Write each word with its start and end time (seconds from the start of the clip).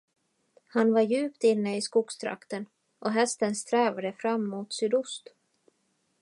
Han 0.67 0.93
var 0.93 1.01
djupt 1.01 1.43
inne 1.43 1.77
i 1.77 1.81
skogstrakten, 1.81 2.65
och 2.99 3.11
hästen 3.11 3.55
strävade 3.55 4.13
fram 4.13 4.49
mot 4.49 4.73
sydost. 4.73 5.29